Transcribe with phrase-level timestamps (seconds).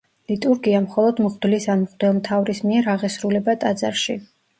[0.29, 4.17] ლიტურგია მხოლოდ მღვდლის ან მღვდელთმთავრის მიერ აღესრულება ტაძარში.